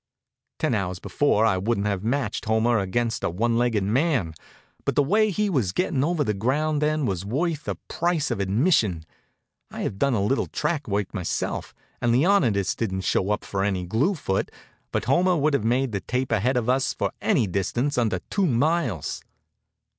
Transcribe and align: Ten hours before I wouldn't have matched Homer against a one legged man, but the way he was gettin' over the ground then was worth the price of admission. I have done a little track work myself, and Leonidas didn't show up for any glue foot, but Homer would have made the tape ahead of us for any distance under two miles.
Ten 0.57 0.73
hours 0.73 0.97
before 0.97 1.45
I 1.45 1.57
wouldn't 1.59 1.85
have 1.85 2.03
matched 2.03 2.45
Homer 2.45 2.79
against 2.79 3.23
a 3.23 3.29
one 3.29 3.59
legged 3.59 3.83
man, 3.83 4.33
but 4.83 4.95
the 4.95 5.03
way 5.03 5.29
he 5.29 5.47
was 5.47 5.73
gettin' 5.73 6.03
over 6.03 6.23
the 6.23 6.33
ground 6.33 6.81
then 6.81 7.05
was 7.05 7.23
worth 7.23 7.65
the 7.65 7.75
price 7.87 8.31
of 8.31 8.39
admission. 8.39 9.03
I 9.69 9.81
have 9.81 9.99
done 9.99 10.15
a 10.15 10.23
little 10.23 10.47
track 10.47 10.87
work 10.87 11.13
myself, 11.13 11.75
and 12.01 12.11
Leonidas 12.11 12.73
didn't 12.75 13.01
show 13.01 13.29
up 13.29 13.43
for 13.45 13.63
any 13.63 13.85
glue 13.85 14.15
foot, 14.15 14.49
but 14.91 15.05
Homer 15.05 15.37
would 15.37 15.53
have 15.53 15.63
made 15.63 15.91
the 15.91 16.01
tape 16.01 16.31
ahead 16.31 16.57
of 16.57 16.67
us 16.67 16.95
for 16.95 17.11
any 17.21 17.45
distance 17.45 17.95
under 17.95 18.21
two 18.31 18.47
miles. 18.47 19.21